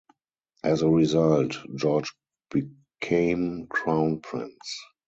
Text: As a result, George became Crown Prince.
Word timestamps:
As 0.63 0.81
a 0.81 0.89
result, 0.89 1.59
George 1.75 2.11
became 2.49 3.67
Crown 3.67 4.19
Prince. 4.21 4.79